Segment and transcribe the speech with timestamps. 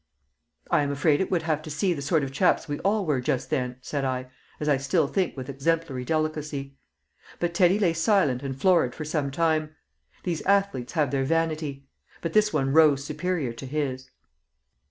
[0.71, 3.21] "I am afraid it would have to see the sort of chaps we all were
[3.21, 6.75] just then," said I, as I still think with exemplary delicacy;
[7.39, 9.75] but Teddy lay silent and florid for some time.
[10.23, 11.85] These athletes have their vanity.
[12.19, 14.09] But this one rose superior to his.